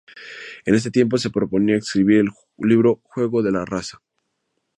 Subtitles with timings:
[0.65, 2.33] En este tiempo se proponía escribir el
[2.67, 4.01] libro "Jugo de la Raza".